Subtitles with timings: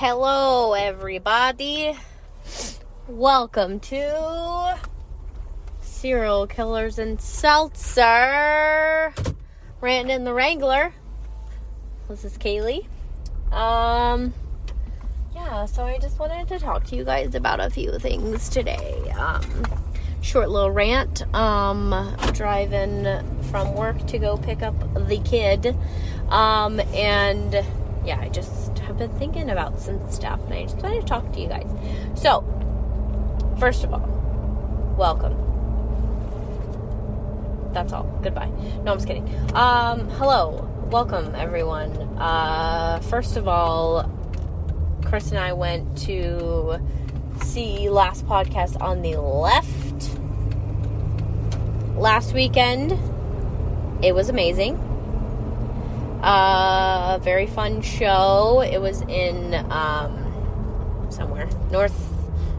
[0.00, 1.92] Hello, everybody.
[3.08, 4.78] Welcome to
[5.80, 9.12] Serial Killers and Seltzer.
[9.80, 10.94] Ranting in the Wrangler.
[12.08, 12.86] This is Kaylee.
[13.50, 14.32] Um,
[15.34, 19.10] yeah, so I just wanted to talk to you guys about a few things today.
[19.18, 19.64] Um,
[20.22, 21.22] short little rant.
[21.34, 23.04] Um, driving
[23.50, 24.78] from work to go pick up
[25.08, 25.76] the kid.
[26.28, 27.64] Um, and
[28.08, 31.30] yeah, I just have been thinking about some stuff and I just wanted to talk
[31.34, 31.70] to you guys.
[32.14, 32.42] So,
[33.60, 35.36] first of all, welcome.
[37.74, 38.04] That's all.
[38.22, 38.48] Goodbye.
[38.82, 39.28] No, I'm just kidding.
[39.54, 40.66] Um, hello.
[40.90, 41.92] Welcome, everyone.
[42.18, 44.10] Uh, first of all,
[45.04, 46.80] Chris and I went to
[47.42, 50.18] see last podcast on the left
[51.98, 52.92] last weekend.
[54.02, 54.87] It was amazing.
[56.22, 58.60] Uh, very fun show.
[58.60, 62.12] It was in um, somewhere north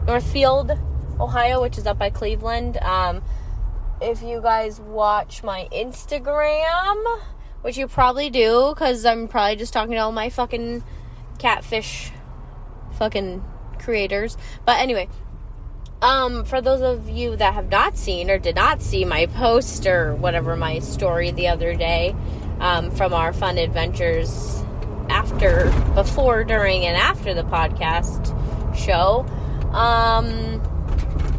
[0.06, 0.78] Northfield,
[1.20, 2.78] Ohio, which is up by Cleveland.
[2.78, 3.22] Um,
[4.00, 7.20] if you guys watch my Instagram,
[7.60, 10.82] which you probably do, because I'm probably just talking to all my fucking
[11.38, 12.12] catfish
[12.92, 13.44] fucking
[13.78, 14.38] creators.
[14.64, 15.08] But anyway,
[16.00, 19.86] um, for those of you that have not seen or did not see my post
[19.86, 22.14] or whatever my story the other day
[22.60, 24.62] um, from our fun adventures
[25.08, 28.36] after, before, during, and after the podcast
[28.76, 29.26] show.
[29.74, 30.62] Um,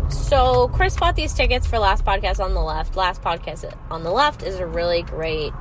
[0.09, 2.95] so Chris bought these tickets for Last Podcast on the Left.
[2.95, 5.53] Last Podcast on the Left is a really great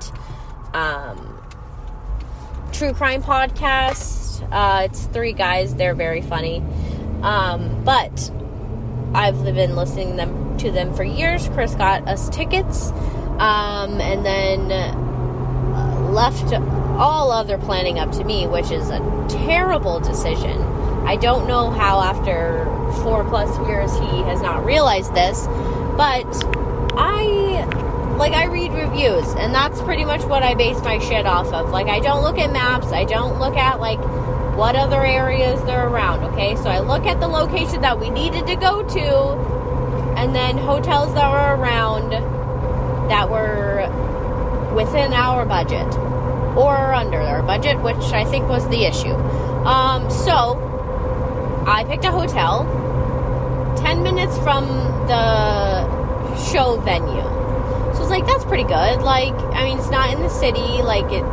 [0.75, 1.41] um,
[2.72, 4.47] true crime podcast.
[4.50, 5.75] Uh, it's three guys.
[5.75, 6.62] They're very funny.
[7.22, 8.31] Um, but
[9.14, 11.49] I've been listening them to them for years.
[11.50, 12.91] Chris got us tickets,
[13.38, 14.70] um, and then
[16.10, 16.53] left
[16.98, 18.98] all other planning up to me, which is a
[19.28, 20.60] terrible decision.
[21.06, 22.66] I don't know how after
[23.03, 25.47] four plus years he has not realized this,
[25.97, 26.26] but
[26.97, 27.66] I
[28.19, 31.70] like I read reviews and that's pretty much what I base my shit off of.
[31.70, 33.99] Like I don't look at maps, I don't look at like
[34.56, 36.54] what other areas they're around, okay?
[36.56, 39.60] So I look at the location that we needed to go to
[40.19, 42.10] and then hotels that were around
[43.09, 43.88] that were
[44.75, 45.86] within our budget
[46.56, 49.14] or under our budget, which I think was the issue.
[49.64, 50.58] Um, so
[51.66, 52.64] I picked a hotel
[53.78, 54.66] 10 minutes from
[55.06, 55.84] the
[56.53, 57.22] show venue.
[57.92, 59.03] So I was like, that's pretty good.
[59.03, 60.82] Like, I mean, it's not in the city.
[60.82, 61.25] Like, it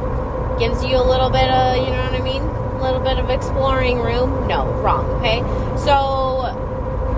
[0.60, 2.42] gives you a little bit of, you know what I mean?
[2.42, 4.48] A little bit of exploring room.
[4.48, 5.40] No, wrong, okay?
[5.78, 6.46] So,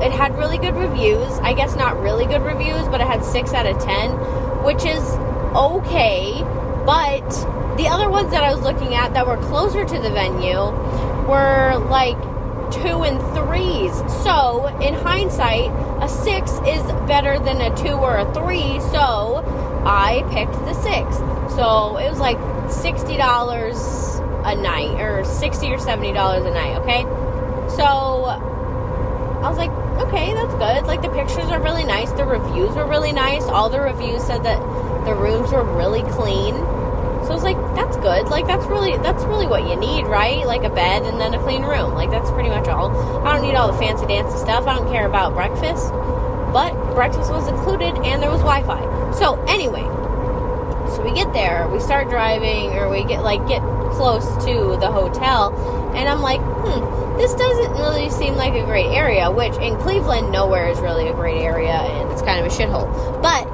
[0.01, 1.31] it had really good reviews.
[1.39, 4.11] I guess not really good reviews, but it had 6 out of 10,
[4.63, 5.03] which is
[5.55, 6.41] okay.
[6.85, 7.29] But
[7.77, 10.71] the other ones that I was looking at that were closer to the venue
[11.27, 12.17] were like
[12.71, 13.93] two and threes.
[14.23, 15.71] So, in hindsight,
[16.01, 18.79] a six is better than a two or a three.
[18.91, 19.43] So,
[19.85, 21.17] I picked the six.
[21.55, 22.37] So, it was like
[22.69, 27.03] $60 a night, or 60 or $70 a night, okay?
[27.75, 29.71] So, I was like,
[30.05, 30.85] okay, that's good.
[30.85, 32.11] Like, the pictures are really nice.
[32.11, 33.43] The reviews were really nice.
[33.43, 34.59] All the reviews said that
[35.09, 36.53] the rooms were really clean.
[37.25, 38.29] So I was like, that's good.
[38.29, 40.45] Like that's really that's really what you need, right?
[40.45, 41.93] Like a bed and then a clean room.
[41.93, 42.95] Like that's pretty much all.
[43.25, 44.67] I don't need all the fancy dancy stuff.
[44.67, 45.89] I don't care about breakfast.
[46.53, 49.11] But breakfast was included and there was Wi-Fi.
[49.17, 49.83] So anyway,
[50.95, 53.61] so we get there, we start driving or we get like get
[53.93, 55.53] close to the hotel
[55.95, 60.31] and I'm like, "Hmm, this doesn't really seem like a great area," which in Cleveland
[60.31, 62.89] nowhere is really a great area and it's kind of a shithole.
[63.21, 63.48] But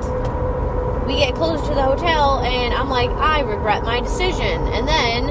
[1.05, 4.67] we get close to the hotel and I'm like, I regret my decision.
[4.67, 5.27] And then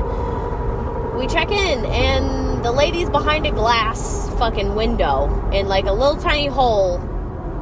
[1.16, 6.16] we check in and the lady's behind a glass fucking window in like a little
[6.16, 6.98] tiny hole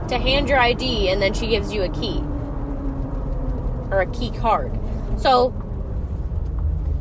[0.08, 2.22] to hand your ID and then she gives you a key
[3.90, 4.78] or a key card.
[5.18, 5.50] So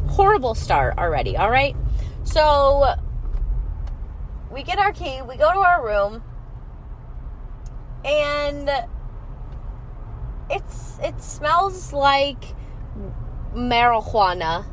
[0.10, 1.76] horrible start already, all right?
[2.24, 2.96] So
[4.52, 6.24] we get our key, we go to our room
[8.06, 8.70] and
[10.52, 12.44] it's it smells like
[13.56, 14.66] marijuana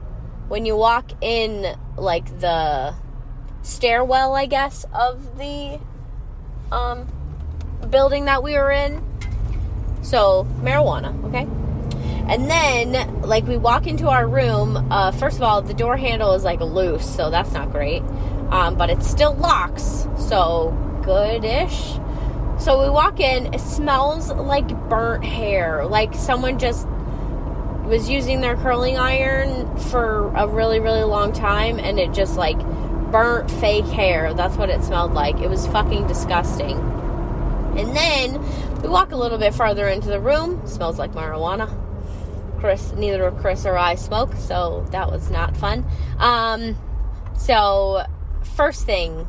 [0.48, 2.94] when you walk in like the
[3.62, 5.80] stairwell I guess of the
[6.72, 7.06] um
[7.90, 9.02] building that we were in.
[10.02, 11.46] So marijuana okay?
[12.32, 16.34] And then like we walk into our room uh, first of all the door handle
[16.34, 18.02] is like loose so that's not great.
[18.50, 21.98] Um, but it still locks so good-ish
[22.58, 25.87] so we walk in, it smells like burnt hair.
[25.87, 26.87] Like someone just
[27.87, 32.58] was using their curling iron for a really, really long time and it just like
[33.10, 34.34] burnt fake hair.
[34.34, 35.40] That's what it smelled like.
[35.40, 36.78] It was fucking disgusting.
[37.78, 40.66] And then we walk a little bit farther into the room.
[40.66, 41.75] Smells like marijuana.
[42.58, 45.87] Chris, neither Chris or I smoke, so that was not fun.
[46.19, 46.76] Um,
[47.37, 48.04] so
[48.56, 49.28] first thing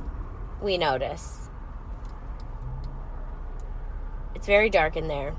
[0.63, 1.49] we notice,
[4.33, 5.35] it's very dark in there.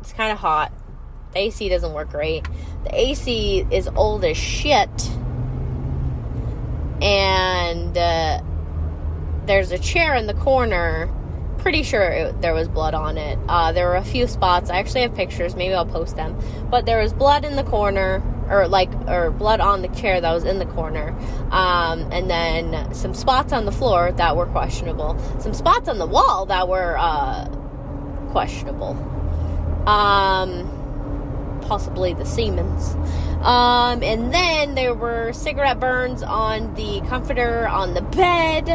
[0.00, 0.72] It's kind of hot.
[1.32, 2.46] The AC doesn't work great.
[2.84, 5.10] The AC is old as shit.
[7.02, 8.40] And uh,
[9.46, 11.12] there's a chair in the corner.
[11.58, 13.36] Pretty sure it, there was blood on it.
[13.48, 14.70] Uh, there were a few spots.
[14.70, 15.56] I actually have pictures.
[15.56, 16.38] Maybe I'll post them.
[16.70, 20.32] But there was blood in the corner, or like, or blood on the chair that
[20.32, 21.10] was in the corner.
[21.50, 25.18] Um, and then some spots on the floor that were questionable.
[25.40, 27.48] Some spots on the wall that were uh,
[28.36, 28.90] questionable.
[29.88, 30.68] Um,
[31.62, 32.94] possibly the Siemens.
[33.40, 38.68] Um, and then there were cigarette burns on the comforter on the bed.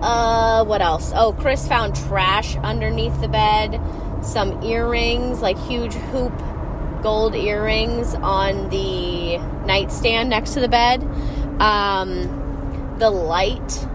[0.00, 1.10] Uh, what else?
[1.12, 3.80] Oh, Chris found trash underneath the bed.
[4.22, 6.32] Some earrings, like huge hoop
[7.02, 11.02] gold earrings on the nightstand next to the bed.
[11.60, 13.88] Um, the light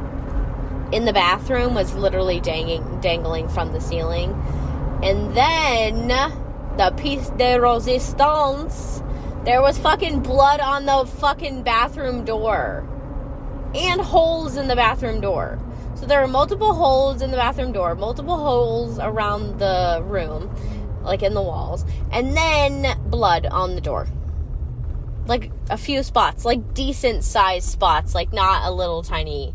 [0.92, 4.32] in the bathroom was literally dangling, dangling from the ceiling.
[5.04, 6.08] And then
[6.78, 9.04] the piece de resistance,
[9.46, 12.88] there was fucking blood on the fucking bathroom door.
[13.76, 15.60] And holes in the bathroom door.
[15.96, 20.50] So there are multiple holes in the bathroom door, multiple holes around the room,
[21.04, 24.08] like in the walls, and then blood on the door.
[25.28, 29.54] Like a few spots, like decent sized spots, like not a little tiny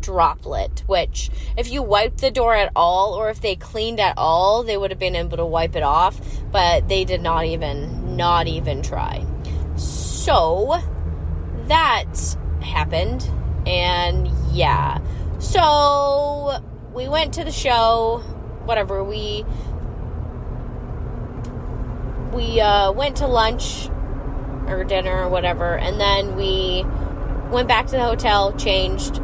[0.00, 4.62] droplet, which if you wiped the door at all or if they cleaned at all,
[4.62, 6.20] they would have been able to wipe it off,
[6.50, 9.24] but they did not even not even try.
[9.76, 10.80] So
[11.66, 13.30] that happened
[13.66, 15.00] and yeah.
[15.38, 16.62] So
[16.92, 18.18] we went to the show,
[18.64, 19.44] whatever, we
[22.32, 23.88] we uh, went to lunch
[24.66, 26.84] or dinner or whatever, and then we
[27.50, 29.20] went back to the hotel, changed,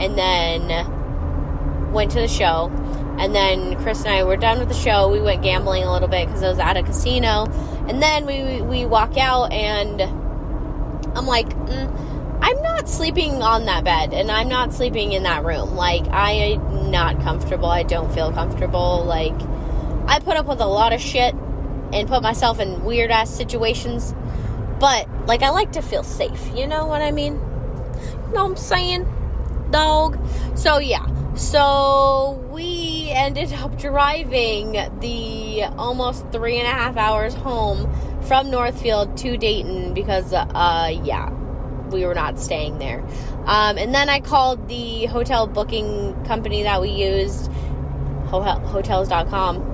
[0.00, 2.70] and then went to the show.
[3.18, 5.10] And then Chris and I were done with the show.
[5.10, 7.46] We went gambling a little bit because I was at a casino.
[7.86, 13.84] And then we we walk out, and I'm like, mm, I'm not sleeping on that
[13.84, 15.74] bed, and I'm not sleeping in that room.
[15.74, 17.66] Like I am not comfortable.
[17.68, 19.04] I don't feel comfortable.
[19.04, 19.38] Like
[20.06, 21.34] I put up with a lot of shit
[21.92, 24.14] and put myself in weird ass situations.
[24.78, 26.50] But like I like to feel safe.
[26.54, 27.34] You know what I mean?
[27.34, 29.06] You know what I'm saying?
[29.70, 30.18] Dog.
[30.56, 31.06] So yeah.
[31.36, 37.90] So we ended up driving the almost three and a half hours home
[38.22, 41.30] from Northfield to Dayton because, uh, yeah,
[41.90, 43.00] we were not staying there.
[43.46, 47.50] Um, and then I called the hotel booking company that we used,
[48.26, 49.69] hotels.com.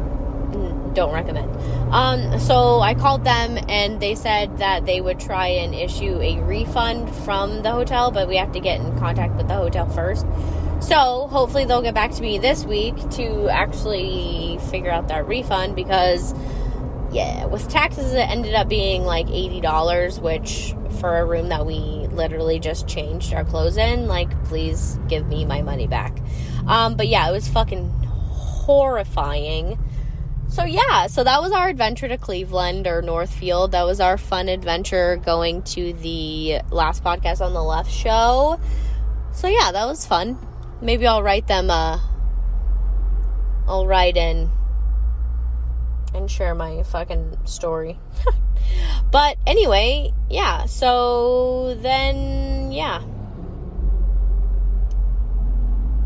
[0.97, 1.55] Don't recommend.
[1.93, 6.41] Um, so I called them and they said that they would try and issue a
[6.41, 10.25] refund from the hotel, but we have to get in contact with the hotel first.
[10.81, 15.77] So hopefully they'll get back to me this week to actually figure out that refund
[15.77, 16.35] because,
[17.13, 22.09] yeah, with taxes it ended up being like $80, which for a room that we
[22.11, 26.17] literally just changed our clothes in, like, please give me my money back.
[26.67, 27.91] Um, but yeah, it was fucking
[28.31, 29.79] horrifying
[30.49, 33.73] so yeah, so that was our adventure to Cleveland or Northfield.
[33.73, 38.61] That was our fun adventure going to the last podcast on the left show.
[39.33, 40.39] So yeah, that was fun.
[40.81, 41.99] Maybe I'll write them uh
[43.67, 44.51] I'll write in
[46.15, 47.99] and share my fucking story.
[49.11, 53.03] but anyway, yeah, so then yeah.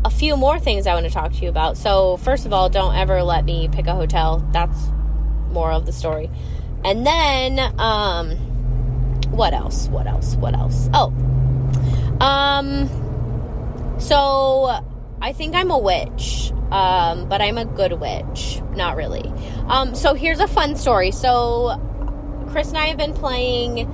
[0.11, 1.77] few more things I want to talk to you about.
[1.77, 4.45] So, first of all, don't ever let me pick a hotel.
[4.51, 4.77] That's
[5.49, 6.29] more of the story.
[6.83, 8.31] And then, um,
[9.31, 9.87] what else?
[9.87, 10.35] What else?
[10.35, 10.89] What else?
[10.93, 11.13] Oh,
[12.19, 12.89] um,
[13.99, 14.79] so
[15.21, 18.61] I think I'm a witch, um, but I'm a good witch.
[18.75, 19.31] Not really.
[19.67, 21.11] Um, so here's a fun story.
[21.11, 21.79] So,
[22.49, 23.87] Chris and I have been playing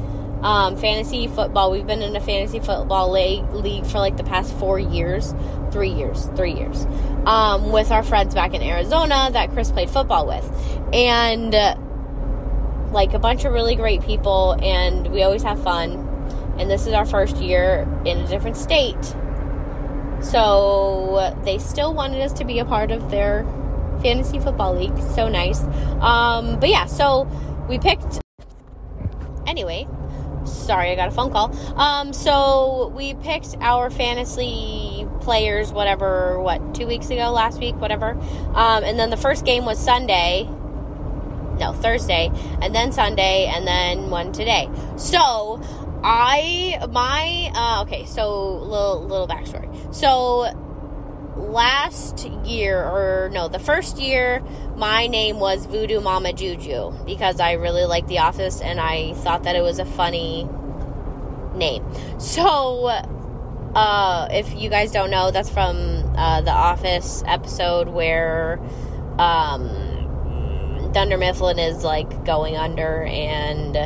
[0.44, 1.72] um, fantasy football.
[1.72, 5.34] We've been in a fantasy football league, league for like the past four years,
[5.72, 6.86] three years, three years,
[7.26, 10.50] um, with our friends back in Arizona that Chris played football with.
[10.94, 11.76] And uh,
[12.92, 16.04] like a bunch of really great people, and we always have fun.
[16.58, 19.16] And this is our first year in a different state.
[20.22, 23.46] So they still wanted us to be a part of their
[24.02, 24.98] fantasy football league.
[25.16, 25.62] So nice.
[26.02, 27.28] Um, but yeah, so
[27.70, 28.20] we picked.
[29.46, 29.88] Anyway,
[30.46, 31.56] sorry, I got a phone call.
[31.80, 34.97] Um, so we picked our fantasy
[35.28, 38.12] players, whatever, what, two weeks ago, last week, whatever.
[38.56, 40.50] Um, and then the first game was Sunday.
[41.60, 42.32] No, Thursday,
[42.62, 44.70] and then Sunday, and then one today.
[44.96, 45.60] So
[46.02, 48.06] I my uh, okay.
[48.06, 49.68] So little little backstory.
[49.94, 50.46] So
[51.36, 54.42] last year, or no, the first year,
[54.78, 59.44] my name was Voodoo Mama Juju because I really liked The Office and I thought
[59.44, 60.48] that it was a funny
[61.56, 61.84] name.
[62.20, 62.88] So,
[63.78, 68.60] uh, if you guys don't know, that's from uh, The Office episode where
[69.20, 73.78] um, Dunder Mifflin is like going under and.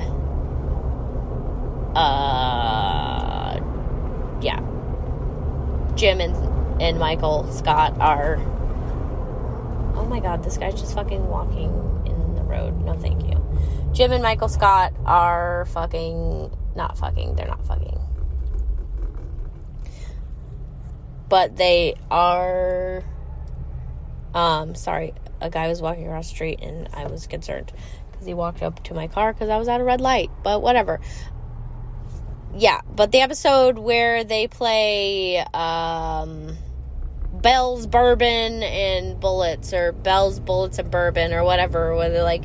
[1.93, 3.59] Uh,
[4.41, 4.61] yeah.
[5.95, 8.37] Jim and and Michael Scott are.
[9.97, 11.69] Oh my god, this guy's just fucking walking
[12.05, 12.81] in the road.
[12.85, 13.43] No, thank you.
[13.91, 16.49] Jim and Michael Scott are fucking.
[16.77, 18.00] Not fucking, they're not fucking.
[21.31, 23.03] But they are.
[24.35, 27.73] Um, sorry, a guy was walking across the street and I was concerned
[28.11, 30.29] because he walked up to my car because I was at a red light.
[30.43, 31.01] But whatever
[32.55, 36.57] yeah, but the episode where they play um,
[37.33, 42.43] Belles Bourbon and Bullets, or Belles Bullets and Bourbon, or whatever, where they're like,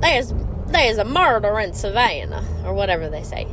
[0.00, 0.32] there's,
[0.68, 3.46] there's a murder in Savannah, or whatever they say.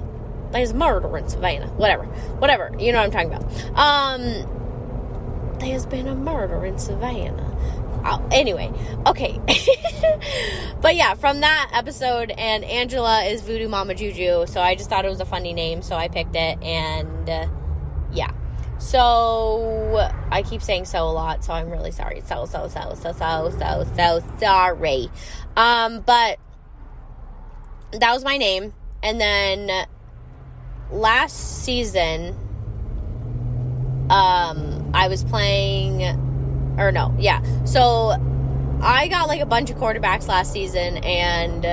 [0.51, 1.67] There's murder in Savannah.
[1.67, 2.05] Whatever.
[2.05, 2.71] Whatever.
[2.79, 3.77] You know what I'm talking about.
[3.77, 7.55] Um, there's been a murder in Savannah.
[8.05, 8.71] Oh, anyway,
[9.05, 9.39] okay.
[10.81, 15.03] but yeah, from that episode, and Angela is Voodoo Mama Juju, so I just thought
[15.03, 17.47] it was a funny name, so I picked it, and uh,
[18.13, 18.31] yeah.
[18.77, 22.21] So I keep saying so a lot, so I'm really sorry.
[22.25, 25.09] So so so so so so so sorry.
[25.57, 26.39] Um, but
[27.91, 29.85] that was my name, and then
[30.91, 32.35] last season,
[34.09, 36.03] um, I was playing
[36.77, 37.43] or no, yeah.
[37.65, 38.15] So
[38.81, 41.63] I got like a bunch of quarterbacks last season and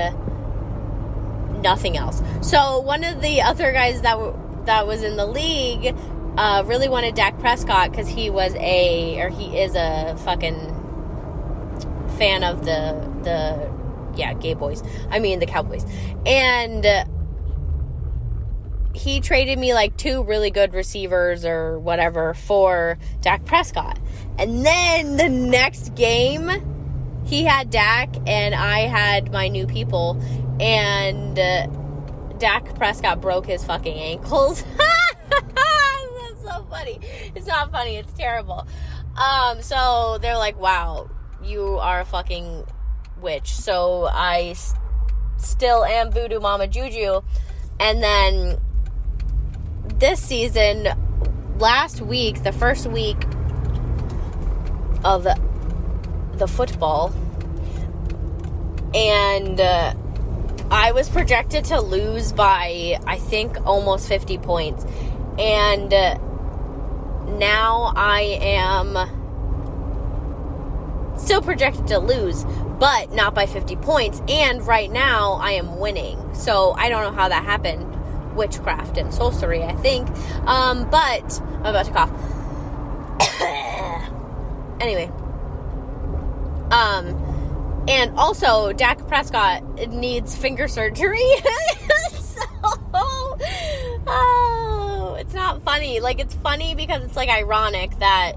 [1.61, 2.21] nothing else.
[2.41, 5.95] So one of the other guys that w- that was in the league
[6.37, 10.73] uh, really wanted Dak Prescott because he was a or he is a fucking
[12.17, 13.71] fan of the the
[14.15, 14.83] yeah gay boys.
[15.09, 15.85] I mean the Cowboys
[16.25, 16.85] and.
[18.97, 23.99] He traded me like two really good receivers or whatever for Dak Prescott.
[24.39, 26.49] And then the next game,
[27.25, 30.21] he had Dak and I had my new people.
[30.59, 31.67] And uh,
[32.39, 34.63] Dak Prescott broke his fucking ankles.
[35.29, 36.99] That's so funny.
[37.35, 38.67] It's not funny, it's terrible.
[39.15, 41.09] Um, so they're like, wow,
[41.43, 42.63] you are a fucking
[43.21, 43.53] witch.
[43.53, 44.73] So I s-
[45.37, 47.21] still am Voodoo Mama Juju.
[47.79, 48.57] And then
[49.99, 50.87] this season,
[51.57, 53.17] last week, the first week
[55.03, 55.39] of the,
[56.35, 57.11] the football,
[58.93, 59.93] and uh,
[60.69, 64.85] I was projected to lose by, I think, almost 50 points.
[65.39, 66.17] And uh,
[67.37, 68.95] now I am
[71.17, 72.43] still projected to lose,
[72.79, 74.21] but not by 50 points.
[74.29, 76.35] And right now I am winning.
[76.35, 77.96] So I don't know how that happened
[78.37, 80.07] witchcraft and sorcery, I think.
[80.47, 82.11] Um, but I'm about to cough.
[84.81, 85.11] anyway.
[86.71, 91.19] Um, and also Dak Prescott needs finger surgery.
[92.11, 92.41] so,
[94.07, 95.99] oh, it's not funny.
[95.99, 98.33] Like it's funny because it's like ironic that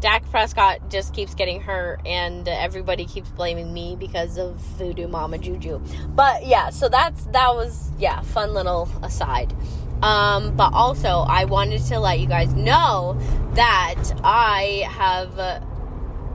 [0.00, 5.38] Dak Prescott just keeps getting hurt and everybody keeps blaming me because of voodoo mama
[5.38, 5.80] juju.
[6.08, 9.54] But yeah, so that's that was yeah, fun little aside.
[10.02, 13.20] Um, but also I wanted to let you guys know
[13.54, 15.62] that I have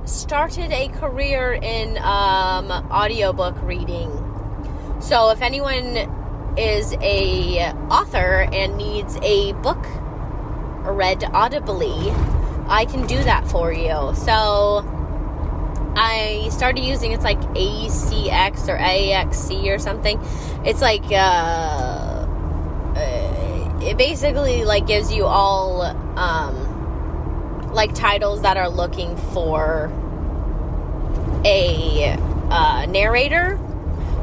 [0.07, 4.11] started a career in um, audiobook reading.
[4.99, 5.97] So if anyone
[6.57, 9.83] is a author and needs a book
[10.83, 12.13] read audibly,
[12.67, 14.13] I can do that for you.
[14.15, 14.83] So
[15.95, 20.19] I started using it's like ACX or AXC or something.
[20.65, 22.27] It's like uh,
[23.85, 25.83] it basically like gives you all
[26.17, 29.91] um, like titles that are looking for
[31.45, 32.17] a
[32.49, 33.59] uh, narrator.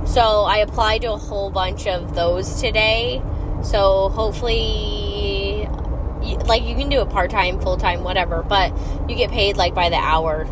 [0.04, 3.22] So I applied to a whole bunch of those today.
[3.62, 5.11] So hopefully
[6.46, 8.72] like you can do it part-time full-time whatever but
[9.08, 10.44] you get paid like by the hour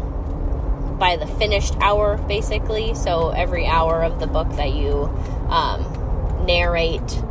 [0.99, 5.04] by the finished hour basically so every hour of the book that you
[5.50, 5.82] um,
[6.47, 7.23] narrate,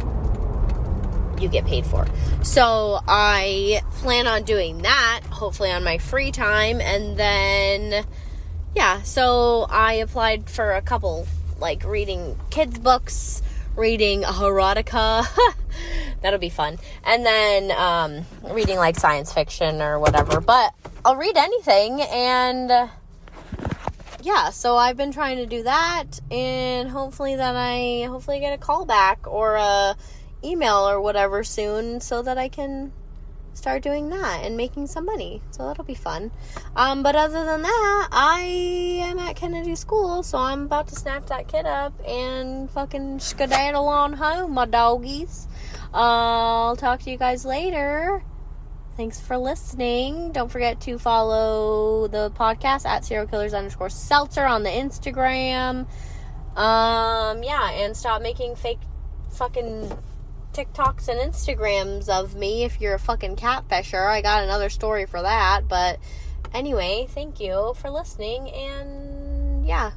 [1.39, 2.06] you get paid for.
[2.44, 8.06] So I plan on doing that, hopefully on my free time, and then
[8.75, 11.28] yeah, so I applied for a couple,
[11.60, 13.42] like reading kids' books,
[13.79, 15.25] reading a erotica.
[16.21, 16.77] That'll be fun.
[17.03, 20.41] And then um, reading like science fiction or whatever.
[20.41, 20.74] But
[21.05, 22.71] I'll read anything and.
[22.71, 22.88] Uh,
[24.21, 28.57] yeah, so I've been trying to do that, and hopefully that I hopefully get a
[28.57, 29.95] call back or a
[30.43, 32.91] email or whatever soon, so that I can
[33.60, 35.42] start doing that and making some money.
[35.51, 36.32] So that'll be fun.
[36.75, 38.39] Um, but other than that, I
[39.04, 43.88] am at Kennedy School, so I'm about to snap that kid up and fucking skedaddle
[43.88, 45.48] on home, my doggies.
[45.94, 48.24] Uh, I'll talk to you guys later.
[48.96, 50.32] Thanks for listening.
[50.32, 55.88] Don't forget to follow the podcast at serial killers underscore seltzer on the Instagram.
[56.56, 58.80] Um, yeah, and stop making fake
[59.32, 59.98] fucking
[60.53, 64.08] TikToks and Instagrams of me if you're a fucking catfisher.
[64.08, 65.68] I got another story for that.
[65.68, 66.00] But
[66.53, 68.50] anyway, thank you for listening.
[68.50, 69.91] And yeah.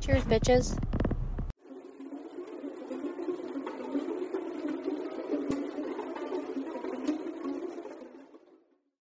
[0.00, 0.78] Cheers, bitches.